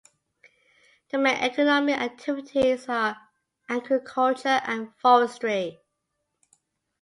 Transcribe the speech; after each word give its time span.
The 1.11 1.19
main 1.19 1.35
economic 1.43 1.95
activities 1.95 2.89
are 2.89 3.17
agriculture 3.69 4.59
and 4.65 4.91
forestry. 4.97 5.79